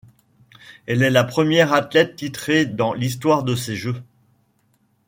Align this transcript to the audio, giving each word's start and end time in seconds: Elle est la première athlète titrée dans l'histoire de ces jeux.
Elle 0.87 1.03
est 1.03 1.11
la 1.11 1.23
première 1.23 1.73
athlète 1.73 2.15
titrée 2.15 2.65
dans 2.65 2.91
l'histoire 2.93 3.43
de 3.43 3.53
ces 3.55 3.75
jeux. 3.75 4.01